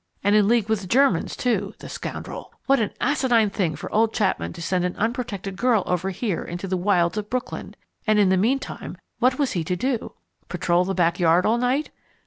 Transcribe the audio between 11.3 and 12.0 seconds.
all night?